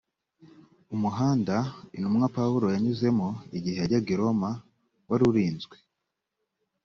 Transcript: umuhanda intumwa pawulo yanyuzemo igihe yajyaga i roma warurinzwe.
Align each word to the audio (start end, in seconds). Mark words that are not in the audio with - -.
umuhanda 0.95 1.55
intumwa 1.95 2.25
pawulo 2.37 2.65
yanyuzemo 2.73 3.27
igihe 3.57 3.75
yajyaga 3.79 4.09
i 4.15 4.17
roma 4.21 4.49
warurinzwe. 5.09 5.75